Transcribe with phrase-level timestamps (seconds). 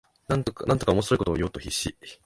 [0.27, 1.95] なんとか面白いことを言おうと必死